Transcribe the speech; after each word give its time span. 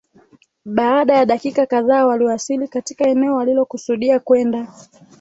Baada 0.65 1.15
ya 1.15 1.25
dakika 1.25 1.65
kadhaa 1.65 2.05
waliwasili 2.05 2.67
katika 2.67 3.07
eneo 3.09 3.35
walilokusudia 3.35 4.19
kwenda 4.19 4.67